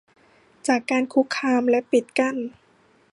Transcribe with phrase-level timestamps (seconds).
[0.67, 2.37] จากการคุกคามและปิดกั้น